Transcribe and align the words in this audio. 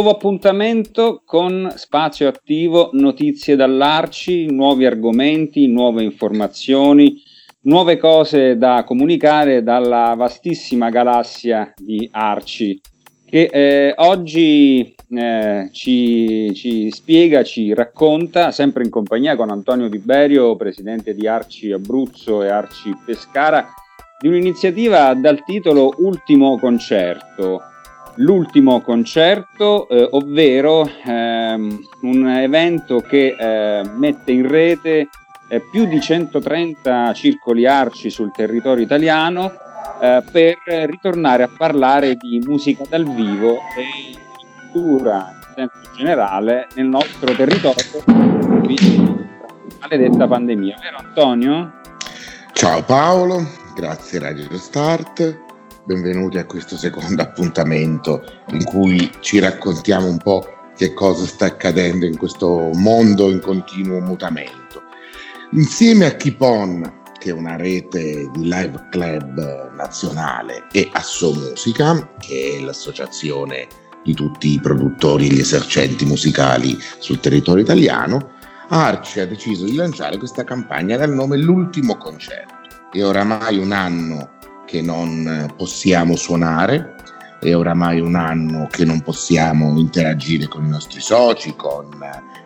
Nuovo 0.00 0.16
appuntamento 0.16 1.20
con 1.26 1.70
Spazio 1.76 2.26
Attivo, 2.26 2.88
notizie 2.94 3.54
dall'Arci, 3.54 4.50
nuovi 4.50 4.86
argomenti, 4.86 5.66
nuove 5.66 6.02
informazioni, 6.02 7.22
nuove 7.64 7.98
cose 7.98 8.56
da 8.56 8.82
comunicare 8.84 9.62
dalla 9.62 10.14
vastissima 10.16 10.88
galassia 10.88 11.74
di 11.76 12.08
Arci 12.10 12.80
che 13.26 13.50
eh, 13.52 13.92
oggi 13.98 14.94
eh, 15.10 15.68
ci, 15.70 16.50
ci, 16.54 16.90
spiega, 16.90 17.42
ci 17.42 17.74
racconta, 17.74 18.52
sempre 18.52 18.84
in 18.84 18.88
compagnia 18.88 19.36
con 19.36 19.50
Antonio 19.50 19.90
Tiberio, 19.90 20.56
presidente 20.56 21.14
di 21.14 21.28
Arci 21.28 21.72
Abruzzo 21.72 22.42
e 22.42 22.48
Arci 22.48 22.90
Pescara, 23.04 23.68
di 24.18 24.28
un'iniziativa 24.28 25.12
dal 25.12 25.44
titolo 25.44 25.92
Ultimo 25.98 26.58
Concerto 26.58 27.69
l'ultimo 28.20 28.80
concerto, 28.80 29.88
eh, 29.88 30.08
ovvero 30.12 30.88
ehm, 31.04 31.80
un 32.02 32.28
evento 32.28 33.00
che 33.00 33.36
eh, 33.38 33.82
mette 33.94 34.32
in 34.32 34.48
rete 34.48 35.08
eh, 35.48 35.60
più 35.70 35.86
di 35.86 36.00
130 36.00 37.12
circoli 37.14 37.66
arci 37.66 38.10
sul 38.10 38.30
territorio 38.32 38.84
italiano 38.84 39.50
eh, 40.00 40.22
per 40.30 40.56
ritornare 40.86 41.42
a 41.42 41.50
parlare 41.54 42.16
di 42.16 42.40
musica 42.44 42.84
dal 42.88 43.04
vivo 43.04 43.58
e 43.76 44.16
cultura 44.70 45.38
in 45.56 45.68
senso 45.68 45.90
generale 45.96 46.68
nel 46.74 46.86
nostro 46.86 47.34
territorio 47.34 47.84
maledetta 49.80 50.28
pandemia, 50.28 50.76
vero 50.80 50.98
Antonio? 50.98 51.72
Ciao 52.52 52.82
Paolo, 52.82 53.44
grazie 53.74 54.18
Radio 54.18 54.56
Start 54.56 55.48
benvenuti 55.84 56.38
a 56.38 56.44
questo 56.44 56.76
secondo 56.76 57.22
appuntamento 57.22 58.22
in 58.50 58.64
cui 58.64 59.10
ci 59.20 59.38
raccontiamo 59.38 60.06
un 60.06 60.18
po' 60.18 60.46
che 60.76 60.94
cosa 60.94 61.26
sta 61.26 61.46
accadendo 61.46 62.06
in 62.06 62.16
questo 62.16 62.70
mondo 62.74 63.30
in 63.30 63.40
continuo 63.40 64.00
mutamento. 64.00 64.82
Insieme 65.52 66.06
a 66.06 66.14
Kipon, 66.14 67.02
che 67.18 67.30
è 67.30 67.32
una 67.32 67.56
rete 67.56 68.30
di 68.30 68.44
live 68.44 68.86
club 68.90 69.72
nazionale, 69.74 70.66
e 70.72 70.88
Asso 70.92 71.34
Musica, 71.34 72.14
che 72.18 72.56
è 72.56 72.62
l'associazione 72.62 73.66
di 74.02 74.14
tutti 74.14 74.54
i 74.54 74.60
produttori 74.60 75.26
e 75.26 75.34
gli 75.34 75.40
esercenti 75.40 76.06
musicali 76.06 76.78
sul 76.98 77.20
territorio 77.20 77.62
italiano, 77.62 78.38
Arci 78.68 79.20
ha 79.20 79.26
deciso 79.26 79.64
di 79.64 79.74
lanciare 79.74 80.16
questa 80.16 80.44
campagna 80.44 80.96
dal 80.96 81.12
nome 81.12 81.36
L'ultimo 81.36 81.96
concerto. 81.96 82.54
È 82.90 83.04
oramai 83.04 83.58
un 83.58 83.72
anno 83.72 84.38
che 84.70 84.80
non 84.80 85.52
possiamo 85.56 86.14
suonare, 86.14 86.94
è 87.40 87.56
oramai 87.56 87.98
un 87.98 88.14
anno 88.14 88.68
che 88.70 88.84
non 88.84 89.00
possiamo 89.00 89.76
interagire 89.76 90.46
con 90.46 90.64
i 90.64 90.68
nostri 90.68 91.00
soci, 91.00 91.56
con 91.56 91.88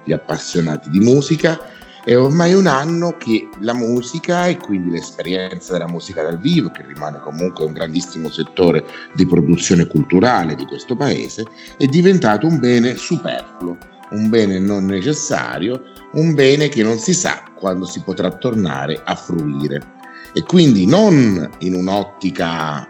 gli 0.04 0.12
appassionati 0.12 0.88
di 0.88 1.00
musica, 1.00 1.60
è 2.02 2.16
ormai 2.16 2.54
un 2.54 2.66
anno 2.66 3.16
che 3.18 3.50
la 3.60 3.74
musica 3.74 4.46
e 4.46 4.56
quindi 4.56 4.90
l'esperienza 4.90 5.72
della 5.72 5.88
musica 5.88 6.22
dal 6.22 6.38
vivo, 6.38 6.70
che 6.70 6.82
rimane 6.86 7.20
comunque 7.20 7.66
un 7.66 7.74
grandissimo 7.74 8.30
settore 8.30 8.84
di 9.12 9.26
produzione 9.26 9.86
culturale 9.86 10.54
di 10.54 10.64
questo 10.64 10.96
paese, 10.96 11.44
è 11.76 11.84
diventato 11.84 12.46
un 12.46 12.58
bene 12.58 12.96
superfluo, 12.96 13.76
un 14.12 14.30
bene 14.30 14.58
non 14.58 14.86
necessario, 14.86 15.82
un 16.12 16.32
bene 16.32 16.70
che 16.70 16.82
non 16.82 16.96
si 16.96 17.12
sa 17.12 17.42
quando 17.54 17.84
si 17.84 18.00
potrà 18.02 18.30
tornare 18.30 19.02
a 19.04 19.14
fruire 19.14 19.93
e 20.34 20.42
quindi 20.42 20.84
non 20.84 21.48
in 21.60 21.74
un'ottica 21.74 22.88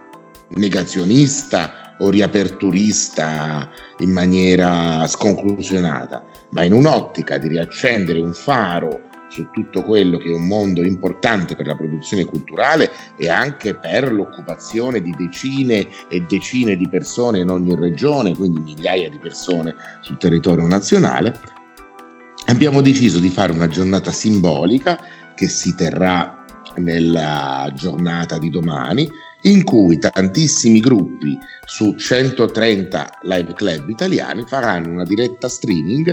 negazionista 0.57 1.97
o 1.99 2.11
riaperturista 2.11 3.71
in 3.99 4.11
maniera 4.11 5.07
sconclusionata, 5.07 6.25
ma 6.51 6.65
in 6.65 6.73
un'ottica 6.73 7.39
di 7.39 7.49
riaccendere 7.49 8.21
un 8.21 8.33
faro 8.33 9.13
su 9.29 9.49
tutto 9.51 9.83
quello 9.83 10.17
che 10.17 10.31
è 10.31 10.35
un 10.35 10.47
mondo 10.47 10.83
importante 10.83 11.57
per 11.57 11.67
la 11.67 11.75
produzione 11.75 12.25
culturale 12.25 12.91
e 13.17 13.29
anche 13.29 13.75
per 13.75 14.13
l'occupazione 14.13 15.03
di 15.03 15.15
decine 15.17 15.89
e 16.09 16.21
decine 16.23 16.77
di 16.77 16.89
persone 16.89 17.41
in 17.41 17.51
ogni 17.51 17.75
regione, 17.75 18.35
quindi 18.35 18.61
migliaia 18.61 19.11
di 19.11 19.19
persone 19.19 19.75
sul 20.01 20.19
territorio 20.19 20.67
nazionale, 20.67 21.39
abbiamo 22.47 22.81
deciso 22.81 23.19
di 23.19 23.29
fare 23.29 23.53
una 23.53 23.69
giornata 23.69 24.13
simbolica 24.13 25.01
che 25.35 25.49
si 25.49 25.75
terrà 25.75 26.44
nella 26.77 27.71
giornata 27.75 28.39
di 28.39 28.51
domani, 28.51 29.09
in 29.43 29.65
cui 29.65 29.99
tantissimi 29.99 30.81
gruppi 30.81 31.39
su 31.67 31.95
130 31.95 33.19
live 33.23 33.53
club 33.53 33.89
italiani 33.89 34.45
faranno 34.47 34.91
una 34.91 35.05
diretta 35.05 35.49
streaming 35.49 36.13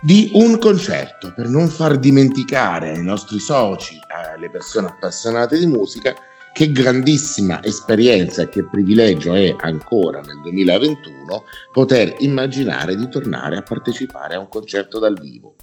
di 0.00 0.30
un 0.34 0.58
concerto 0.58 1.32
per 1.34 1.48
non 1.48 1.68
far 1.68 1.98
dimenticare 1.98 2.90
ai 2.90 3.02
nostri 3.02 3.38
soci, 3.38 3.96
alle 4.08 4.50
persone 4.50 4.88
appassionate 4.88 5.58
di 5.58 5.66
musica, 5.66 6.14
che 6.52 6.70
grandissima 6.70 7.62
esperienza 7.62 8.42
e 8.42 8.48
che 8.48 8.64
privilegio 8.64 9.32
è 9.34 9.54
ancora 9.60 10.20
nel 10.20 10.40
2021 10.42 11.44
poter 11.72 12.16
immaginare 12.18 12.94
di 12.94 13.08
tornare 13.08 13.56
a 13.56 13.62
partecipare 13.62 14.34
a 14.34 14.38
un 14.38 14.48
concerto 14.48 14.98
dal 14.98 15.18
vivo. 15.18 15.54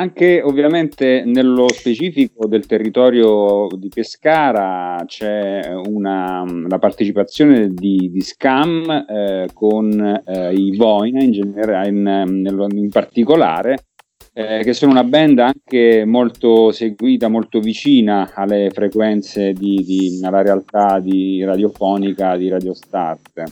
Anche 0.00 0.40
ovviamente 0.40 1.24
nello 1.26 1.68
specifico 1.68 2.46
del 2.46 2.64
territorio 2.64 3.66
di 3.76 3.90
Pescara 3.90 5.04
c'è 5.04 5.74
una, 5.74 6.42
la 6.66 6.78
partecipazione 6.78 7.68
di, 7.68 8.08
di 8.10 8.22
Scam 8.22 8.88
eh, 8.88 9.50
con 9.52 10.22
eh, 10.24 10.54
i 10.54 10.74
Voina 10.74 11.22
in, 11.22 11.34
in, 11.34 12.68
in 12.70 12.88
particolare, 12.88 13.88
eh, 14.32 14.62
che 14.64 14.72
sono 14.72 14.92
una 14.92 15.04
band 15.04 15.38
anche 15.38 16.06
molto 16.06 16.72
seguita, 16.72 17.28
molto 17.28 17.60
vicina 17.60 18.30
alle 18.32 18.70
frequenze 18.72 19.52
di, 19.52 19.84
di 19.84 20.18
alla 20.24 20.40
realtà 20.40 20.98
di 20.98 21.44
radiofonica 21.44 22.38
di 22.38 22.48
Radio 22.48 22.72
Start. 22.72 23.42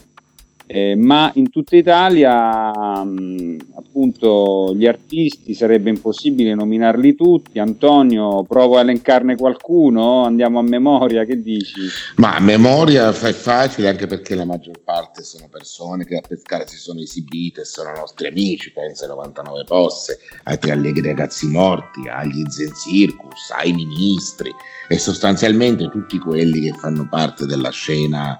Eh, 0.71 0.95
ma 0.95 1.31
in 1.33 1.49
tutta 1.49 1.75
Italia 1.75 3.03
mh, 3.03 3.57
appunto 3.73 4.71
gli 4.75 4.85
artisti 4.85 5.55
sarebbe 5.55 5.89
impossibile 5.89 6.53
nominarli 6.53 7.15
tutti. 7.15 7.57
Antonio, 7.57 8.43
provo 8.43 8.77
a 8.77 8.81
elencarne 8.81 9.35
qualcuno, 9.35 10.25
andiamo 10.25 10.59
a 10.59 10.61
memoria, 10.61 11.25
che 11.25 11.41
dici? 11.41 11.81
Ma 12.17 12.35
a 12.35 12.39
memoria 12.39 13.09
è 13.09 13.33
facile 13.33 13.89
anche 13.89 14.05
perché 14.05 14.35
la 14.35 14.45
maggior 14.45 14.79
parte 14.83 15.23
sono 15.23 15.47
persone 15.49 16.05
che 16.05 16.17
a 16.17 16.21
pescare 16.21 16.67
si 16.67 16.77
sono 16.77 16.99
esibite, 16.99 17.65
sono 17.65 17.91
nostri 17.95 18.27
amici, 18.27 18.71
pensa 18.71 19.05
ai 19.05 19.09
99 19.09 19.63
posse, 19.63 20.19
ai 20.43 20.59
tre 20.59 20.73
allegri 20.73 21.07
ragazzi 21.07 21.47
morti, 21.47 22.07
agli 22.07 22.43
Zen 22.47 22.75
Circus, 22.75 23.49
ai 23.57 23.73
ministri 23.73 24.51
e 24.87 24.99
sostanzialmente 24.99 25.89
tutti 25.89 26.19
quelli 26.19 26.61
che 26.61 26.73
fanno 26.77 27.07
parte 27.09 27.47
della 27.47 27.71
scena 27.71 28.39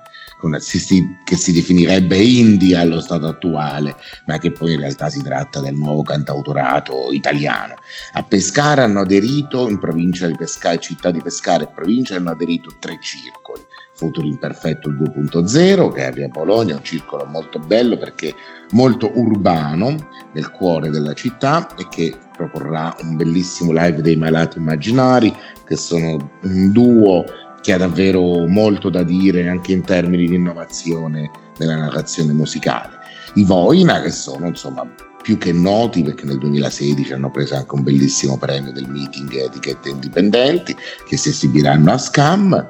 che 1.26 1.36
si 1.36 1.52
definirebbe 1.52 2.16
indie 2.24 2.76
allo 2.76 3.00
stato 3.00 3.28
attuale, 3.28 3.96
ma 4.26 4.38
che 4.38 4.52
poi 4.52 4.74
in 4.74 4.80
realtà 4.80 5.10
si 5.10 5.22
tratta 5.22 5.60
del 5.60 5.76
nuovo 5.76 6.04
cantautorato 6.04 7.12
italiano. 7.12 7.76
A 8.14 8.24
Pescara 8.24 8.84
hanno 8.84 9.02
aderito, 9.02 9.68
in 9.68 9.80
provincia 9.80 10.28
di 10.28 10.36
Pescara, 10.36 10.78
città 10.78 11.12
di 11.12 11.22
Pescara 11.22 11.64
e 11.64 11.72
provincia, 11.74 12.16
hanno 12.16 12.32
aderito 12.32 12.76
tre 12.80 12.98
circoli. 13.02 13.62
Futuro 13.94 14.28
Imperfetto 14.28 14.90
2.0 14.90 15.92
che 15.92 16.02
è 16.04 16.06
a 16.06 16.12
Via 16.12 16.30
Bologna, 16.30 16.76
un 16.76 16.84
circolo 16.84 17.26
molto 17.26 17.60
bello 17.60 17.98
perché 17.98 18.34
molto 18.72 19.12
urbano 19.14 19.94
nel 20.34 20.52
cuore 20.52 20.90
della 20.90 21.14
città 21.14 21.68
e 21.76 21.86
che 21.90 22.16
proporrà 22.36 22.96
un 23.02 23.18
bellissimo 23.18 23.74
live 23.74 24.02
dei 24.02 24.16
Malati 24.16 24.58
Immaginari 24.58 25.36
che 25.66 25.76
sono 25.76 26.32
un 26.44 26.72
duo 26.72 27.26
che 27.62 27.74
ha 27.74 27.78
davvero 27.78 28.48
molto 28.48 28.90
da 28.90 29.04
dire 29.04 29.50
anche 29.50 29.74
in 29.74 29.84
termini 29.84 30.28
di 30.28 30.36
innovazione 30.36 31.30
nella 31.60 31.76
narrazione 31.76 32.34
musicale. 32.34 32.98
i 33.36 33.44
Voina 33.44 34.02
che 34.02 34.12
sono 34.12 34.48
insomma 34.48 34.88
più 35.22 35.38
che 35.38 35.52
noti 35.52 36.02
perché 36.02 36.26
nel 36.26 36.40
2016 36.40 37.14
hanno 37.14 37.30
preso 37.30 37.56
anche 37.56 37.76
un 37.76 37.84
bellissimo 37.84 38.38
premio 38.38 38.72
del 38.72 38.90
meeting 38.90 39.32
etichette 39.34 39.90
indipendenti 39.90 40.76
che 41.08 41.18
si 41.18 41.30
esibiranno 41.30 41.92
a 41.92 41.98
Scam 41.98 42.66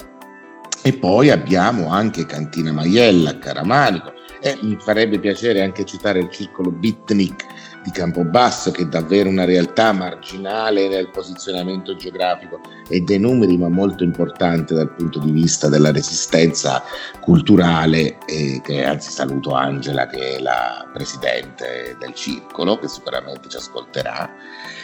e 0.82 0.94
poi 0.94 1.30
abbiamo 1.30 1.90
anche 1.90 2.26
Cantina 2.26 2.72
Maiella 2.72 3.32
a 3.32 3.38
Caramanico 3.38 4.14
e 4.42 4.58
mi 4.62 4.78
farebbe 4.80 5.20
piacere 5.20 5.62
anche 5.62 5.86
citare 5.86 6.20
il 6.20 6.30
circolo 6.30 6.72
Bitnik 6.72 7.46
di 7.84 7.92
Campobasso, 7.92 8.72
che 8.72 8.84
è 8.84 8.86
davvero 8.86 9.30
una 9.30 9.46
realtà 9.46 9.94
marginale 9.94 10.90
nel 10.90 11.10
posizionamento 11.10 11.96
geografico 11.96 12.60
e 12.90 13.00
dei 13.02 13.20
numeri, 13.20 13.58
ma 13.58 13.70
molto 13.70 14.04
importante 14.04 14.74
dal 14.74 14.94
punto 14.94 15.20
di 15.20 15.32
vista 15.32 15.70
della 15.70 15.92
resistenza 15.92 16.84
culturale. 17.22 18.18
Che 18.26 18.84
anzi 18.84 19.12
saluto 19.12 19.54
Angela, 19.54 20.08
che 20.08 20.36
è 20.36 20.42
la 20.42 20.90
presidente 20.94 21.96
del 22.00 22.14
circolo, 22.14 22.78
che 22.80 22.88
sicuramente 22.88 23.48
ci 23.48 23.58
ascolterà. 23.58 24.30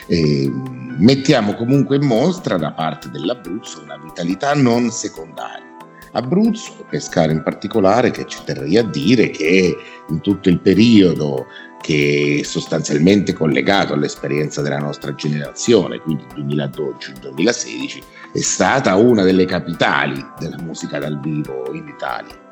E 0.07 0.49
mettiamo 0.97 1.53
comunque 1.55 1.97
in 1.97 2.05
mostra 2.05 2.57
da 2.57 2.71
parte 2.71 3.09
dell'Abruzzo 3.09 3.81
una 3.81 3.97
vitalità 3.97 4.53
non 4.53 4.89
secondaria 4.91 5.74
Abruzzo, 6.15 6.85
Pescara 6.89 7.31
in 7.33 7.43
particolare, 7.43 8.09
che 8.09 8.25
ci 8.25 8.39
terrei 8.45 8.77
a 8.77 8.83
dire 8.83 9.29
che 9.29 9.75
in 10.07 10.21
tutto 10.21 10.47
il 10.47 10.59
periodo 10.59 11.47
che 11.81 12.39
è 12.39 12.43
sostanzialmente 12.43 13.33
collegato 13.33 13.93
all'esperienza 13.93 14.61
della 14.61 14.79
nostra 14.79 15.13
generazione, 15.13 15.99
quindi 15.99 16.23
2012-2016, 16.35 18.01
è 18.31 18.39
stata 18.39 18.95
una 18.95 19.23
delle 19.23 19.45
capitali 19.45 20.25
della 20.39 20.57
musica 20.61 20.99
dal 20.99 21.19
vivo 21.19 21.71
in 21.73 21.87
Italia. 21.87 22.43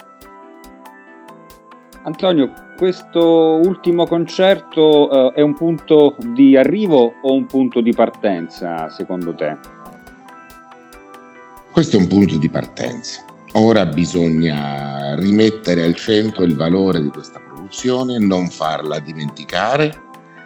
Antonio, 2.04 2.52
questo 2.76 3.62
ultimo 3.64 4.06
concerto 4.06 5.32
eh, 5.32 5.40
è 5.40 5.42
un 5.42 5.56
punto 5.56 6.18
di 6.34 6.58
arrivo 6.58 7.14
o 7.22 7.34
un 7.34 7.46
punto 7.46 7.80
di 7.80 7.94
partenza 7.94 8.90
secondo 8.90 9.34
te? 9.34 9.58
Questo 11.72 11.96
è 11.96 12.00
un 12.00 12.08
punto 12.08 12.38
di 12.38 12.50
partenza. 12.50 13.24
Ora 13.56 13.86
bisogna 13.86 15.14
rimettere 15.14 15.84
al 15.84 15.94
centro 15.94 16.44
il 16.44 16.56
valore 16.56 17.04
di 17.04 17.10
questa 17.10 17.40
produzione, 17.40 18.18
non 18.18 18.50
farla 18.50 19.00
dimenticare 19.00 19.94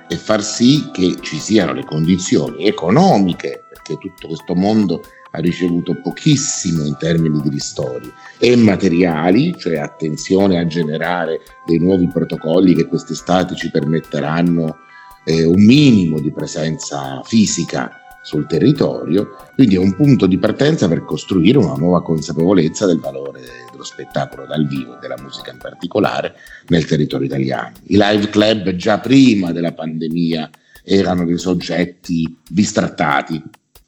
e 0.09 0.18
far 0.18 0.44
sì 0.44 0.89
che 0.92 1.15
ci 1.21 1.38
siano 1.38 1.71
le 1.71 1.86
condizioni 1.86 2.65
economiche, 2.65 3.63
perché 3.69 3.98
tutto 3.98 4.27
questo 4.27 4.56
mondo 4.56 5.04
ha 5.31 5.39
ricevuto 5.39 5.98
pochissimo 6.01 6.83
in 6.83 6.98
termini 6.98 7.39
di 7.39 7.48
ristori, 7.48 8.12
e 8.39 8.56
materiali, 8.57 9.56
cioè 9.57 9.77
attenzione 9.77 10.59
a 10.59 10.68
generare 10.68 11.39
dei 11.65 11.77
nuovi 11.77 12.09
protocolli 12.09 12.75
che 12.75 12.88
quest'estate 12.88 13.56
ci 13.56 13.71
permetteranno 13.71 14.80
eh, 15.24 15.45
un 15.45 15.63
minimo 15.63 16.19
di 16.19 16.31
presenza 16.33 17.21
fisica 17.24 18.01
sul 18.27 18.45
territorio, 18.45 19.38
quindi 19.56 19.75
è 19.75 19.79
un 19.79 19.95
punto 19.95 20.27
di 20.27 20.38
partenza 20.38 20.89
per 20.89 21.06
costruire 21.06 21.59
una 21.59 21.75
nuova 21.75 22.03
consapevolezza 22.03 22.85
del 22.85 23.00
valore 23.00 23.39
dello 23.71 23.85
spettacolo 23.85 24.45
dal 24.45 24.68
vivo 24.68 24.97
e 24.97 25.00
della 25.00 25.15
musica 25.21 25.51
in 25.51 25.59
particolare 25.59 26.35
nel 26.68 26.83
territorio 26.83 27.25
italiano. 27.25 27.71
I 27.85 27.95
live 27.95 28.27
club 28.27 28.71
già 28.71 29.00
prima 29.00 29.53
della 29.53 29.71
pandemia 29.71 30.50
erano 30.83 31.24
dei 31.24 31.38
soggetti 31.38 32.38
distrattati, 32.45 33.41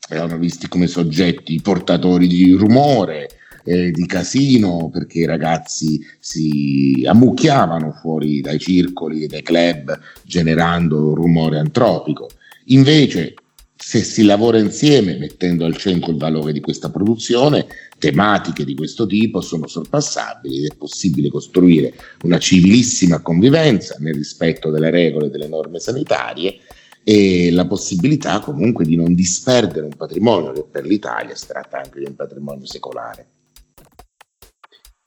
erano 0.08 0.38
visti 0.38 0.70
come 0.70 0.88
soggetti 0.88 1.60
portatori 1.62 2.26
di 2.26 2.54
rumore, 2.54 3.28
eh, 3.66 3.92
di 3.92 4.06
casino, 4.06 4.90
perché 4.90 5.20
i 5.20 5.26
ragazzi 5.26 6.00
si 6.18 7.06
ammucchiavano 7.06 7.92
fuori 7.92 8.40
dai 8.40 8.58
circoli 8.58 9.24
e 9.24 9.28
dai 9.28 9.42
club 9.42 10.00
generando 10.24 11.14
rumore 11.14 11.60
antropico. 11.60 12.30
Invece 12.68 13.34
se 13.82 14.04
si 14.04 14.26
lavora 14.26 14.60
insieme 14.60 15.18
mettendo 15.18 15.64
al 15.64 15.78
centro 15.78 16.12
il 16.12 16.18
valore 16.18 16.52
di 16.52 16.60
questa 16.60 16.90
produzione, 16.90 17.66
tematiche 17.98 18.66
di 18.66 18.76
questo 18.76 19.08
tipo 19.08 19.40
sono 19.40 19.68
sorpassabili 19.68 20.58
ed 20.58 20.72
è 20.74 20.76
possibile 20.76 21.30
costruire 21.30 21.94
una 22.24 22.38
civilissima 22.38 23.22
convivenza 23.22 23.96
nel 24.00 24.16
rispetto 24.16 24.70
delle 24.70 24.90
regole 24.90 25.28
e 25.28 25.30
delle 25.30 25.48
norme 25.48 25.80
sanitarie 25.80 26.60
e 27.06 27.52
la 27.52 27.66
possibilità 27.66 28.40
comunque 28.42 28.84
di 28.84 28.98
non 28.98 29.16
disperdere 29.16 29.86
un 29.86 29.96
patrimonio 29.96 30.52
che 30.52 30.66
per 30.70 30.86
l'Italia 30.86 31.34
si 31.34 31.48
tratta 31.48 31.78
anche 31.78 32.00
di 32.00 32.06
un 32.06 32.16
patrimonio 32.16 32.66
secolare. 32.66 33.28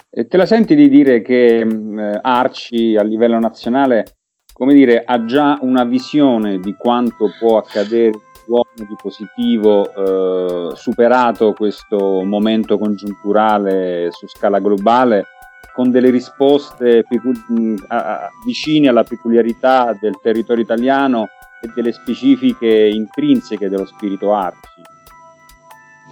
E 0.08 0.26
te 0.26 0.36
la 0.38 0.46
senti 0.46 0.74
di 0.74 0.88
dire 0.88 1.20
che 1.20 1.62
mh, 1.62 2.20
Arci 2.22 2.96
a 2.96 3.02
livello 3.02 3.38
nazionale 3.38 4.16
come 4.52 4.74
dire, 4.74 5.02
ha 5.04 5.24
già 5.24 5.58
una 5.62 5.84
visione 5.84 6.58
di 6.58 6.74
quanto 6.74 7.30
può 7.38 7.56
accadere 7.56 8.12
buono, 8.46 8.68
di 8.74 8.96
positivo, 9.00 10.70
eh, 10.72 10.76
superato 10.76 11.52
questo 11.52 12.22
momento 12.24 12.78
congiunturale 12.78 14.08
su 14.12 14.26
scala 14.28 14.58
globale, 14.58 15.26
con 15.74 15.90
delle 15.90 16.10
risposte 16.10 17.04
picul- 17.08 17.84
a- 17.88 18.28
vicine 18.44 18.88
alla 18.88 19.04
peculiarità 19.04 19.96
del 19.98 20.18
territorio 20.22 20.62
italiano 20.62 21.28
e 21.60 21.70
delle 21.74 21.92
specifiche 21.92 22.68
intrinseche 22.68 23.68
dello 23.68 23.86
spirito 23.86 24.34
arci. 24.34 24.82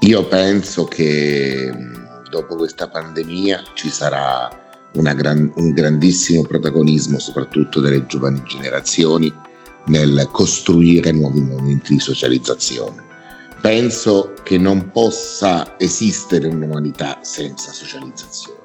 Io 0.00 0.24
penso 0.26 0.84
che 0.84 1.70
dopo 2.30 2.56
questa 2.56 2.88
pandemia 2.88 3.62
ci 3.74 3.90
sarà 3.90 4.48
gran- 4.92 5.52
un 5.56 5.72
grandissimo 5.72 6.42
protagonismo, 6.42 7.18
soprattutto 7.18 7.80
delle 7.80 8.06
giovani 8.06 8.42
generazioni, 8.44 9.32
nel 9.90 10.28
costruire 10.30 11.10
nuovi 11.10 11.40
momenti 11.40 11.94
di 11.94 12.00
socializzazione. 12.00 13.08
Penso 13.60 14.34
che 14.42 14.56
non 14.56 14.90
possa 14.90 15.78
esistere 15.78 16.46
un'umanità 16.46 17.18
senza 17.22 17.72
socializzazione. 17.72 18.58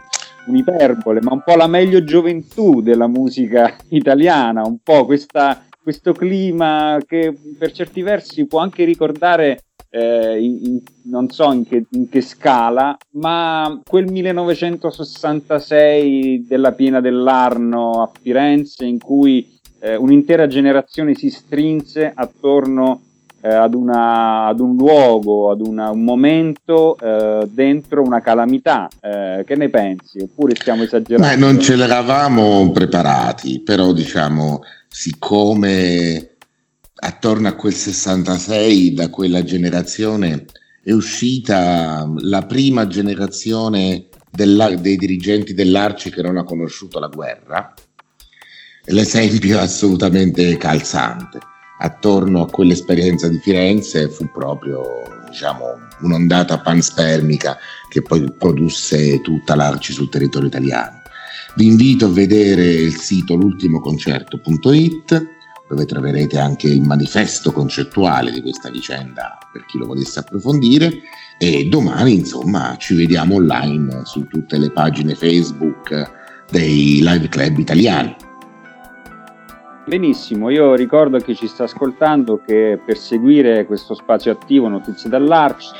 un'iperbole, 0.47 1.21
ma 1.23 1.33
un 1.33 1.43
po' 1.45 1.57
la 1.57 1.67
meglio 1.67 2.05
gioventù 2.05 2.81
della 2.81 3.07
musica 3.07 3.77
italiana, 3.89 4.63
un 4.65 4.79
po' 4.83 5.05
questa, 5.05 5.63
questo 5.83 6.13
clima 6.13 6.99
che 7.07 7.37
per 7.59 7.73
certi 7.73 8.03
versi 8.03 8.47
può 8.47 8.61
anche 8.61 8.85
ricordare 8.85 9.65
eh, 9.91 10.41
in, 10.41 10.81
non 11.05 11.31
so 11.31 11.51
in 11.53 11.67
che, 11.67 11.87
in 11.91 12.09
che, 12.09 12.21
scala, 12.21 12.97
ma 13.13 13.81
quel 13.87 14.11
1966 14.11 16.47
della 16.47 16.73
piena 16.73 17.01
dell'Arno 17.01 18.03
a 18.03 18.11
Firenze 18.21 18.85
in 18.85 18.99
cui 18.99 19.57
eh, 19.81 19.97
un'intera 19.97 20.47
generazione 20.47 21.15
si 21.15 21.31
strinse 21.31 22.13
attorno 22.15 23.03
eh, 23.41 23.49
ad, 23.49 23.75
una, 23.75 24.47
ad, 24.47 24.61
un 24.61 24.77
luogo, 24.77 25.51
ad 25.51 25.61
una, 25.61 25.91
un 25.91 26.03
momento 26.03 26.97
eh, 26.99 27.49
dentro 27.51 28.03
una 28.03 28.21
calamità. 28.21 28.89
Eh, 29.01 29.45
che 29.47 29.55
ne 29.57 29.69
pensi? 29.69 30.19
Oppure 30.21 30.55
stiamo 30.55 30.83
esagerando? 30.83 31.27
Beh, 31.27 31.37
non 31.37 31.61
ce 31.61 31.77
l'eravamo 31.77 32.71
preparati, 32.73 33.61
però 33.61 33.93
diciamo, 33.93 34.63
siccome 34.89 36.37
attorno 37.01 37.49
a 37.49 37.55
quel 37.55 37.75
66 37.75 38.95
da 38.95 39.09
quella 39.09 39.45
generazione 39.45 40.47
è 40.83 40.93
uscita 40.93 42.11
la 42.19 42.45
prima 42.47 42.87
generazione 42.87 44.09
dei 44.31 44.97
dirigenti 44.97 45.53
dell'Arci 45.55 46.11
che 46.11 46.23
non 46.23 46.39
ha 46.39 46.45
conosciuto 46.45 46.99
la 46.99 47.09
guerra. 47.09 47.75
L'esempio 48.87 49.59
è 49.59 49.63
assolutamente 49.63 50.57
calzante. 50.57 51.39
Attorno 51.79 52.43
a 52.43 52.51
quell'esperienza 52.51 53.29
di 53.29 53.39
Firenze 53.39 54.09
fu 54.09 54.29
proprio 54.31 54.83
diciamo, 55.29 55.65
un'ondata 56.01 56.59
panspermica 56.59 57.57
che 57.89 58.03
poi 58.03 58.33
produsse 58.33 59.21
tutta 59.21 59.55
l'Arci 59.55 59.93
sul 59.93 60.09
territorio 60.09 60.49
italiano. 60.49 61.03
Vi 61.55 61.67
invito 61.67 62.07
a 62.07 62.11
vedere 62.11 62.65
il 62.65 62.97
sito 62.97 63.35
l'ultimoconcerto.it 63.35 65.37
dove 65.69 65.85
troverete 65.85 66.39
anche 66.39 66.67
il 66.67 66.81
manifesto 66.81 67.53
concettuale 67.53 68.33
di 68.33 68.41
questa 68.41 68.71
vicenda 68.71 69.39
per 69.53 69.65
chi 69.67 69.79
lo 69.79 69.87
volesse 69.87 70.21
approfondire 70.21 71.01
e 71.39 71.67
domani 71.67 72.15
insomma 72.15 72.75
ci 72.79 72.95
vediamo 72.95 73.37
online 73.37 74.03
su 74.05 74.27
tutte 74.27 74.57
le 74.57 74.71
pagine 74.71 75.15
Facebook 75.15 76.11
dei 76.51 77.01
live 77.03 77.29
club 77.29 77.59
italiani. 77.59 78.17
Benissimo, 79.89 80.51
io 80.51 80.75
ricordo 80.75 81.17
a 81.17 81.21
chi 81.21 81.35
ci 81.35 81.47
sta 81.47 81.65
ascoltando 81.65 82.43
che 82.45 82.79
per 82.85 82.99
seguire 82.99 83.65
questo 83.65 83.95
spazio 83.95 84.31
attivo 84.31 84.69
Notizie 84.69 85.09
dall'Arch 85.09 85.71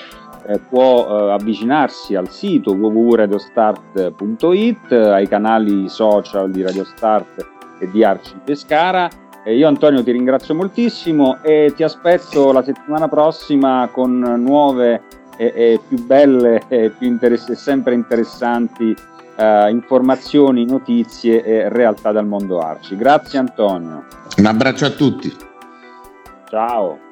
eh, 0.47 0.59
può 0.61 1.07
eh, 1.07 1.33
avvicinarsi 1.33 2.15
al 2.15 2.31
sito 2.31 2.73
www.radiostart.it, 2.73 4.93
ai 4.93 5.29
canali 5.29 5.91
social 5.91 6.51
di 6.51 6.63
Radio 6.63 6.85
Start 6.85 7.47
e 7.79 7.91
di 7.91 8.03
Arci 8.03 8.33
Pescara. 8.43 9.11
Io 9.45 9.69
Antonio 9.69 10.03
ti 10.03 10.13
ringrazio 10.13 10.55
moltissimo 10.55 11.43
e 11.43 11.75
ti 11.77 11.83
aspetto 11.83 12.51
la 12.51 12.63
settimana 12.63 13.09
prossima 13.09 13.91
con 13.93 14.21
nuove 14.21 15.03
e, 15.37 15.53
e 15.55 15.79
più 15.87 16.03
belle 16.03 16.63
e 16.69 16.91
più 16.97 17.07
interess- 17.07 17.53
sempre 17.53 17.93
interessanti 17.93 18.97
uh, 19.39 19.69
informazioni, 19.71 20.67
notizie 20.67 21.43
e 21.43 21.69
realtà 21.69 22.13
dal 22.13 22.27
mondo 22.27 22.59
Arci. 22.61 22.97
Grazie 22.97 23.39
Antonio. 23.39 24.05
Un 24.37 24.47
abbraccio 24.47 24.87
a 24.87 24.91
tutti. 24.91 25.35
Ciao. 26.49 27.07